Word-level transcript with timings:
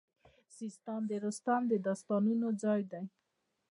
سیستان 0.57 1.01
د 1.07 1.11
رستم 1.23 1.61
د 1.71 1.73
داستانونو 1.85 2.47
ځای 2.61 2.81
دی 2.91 3.05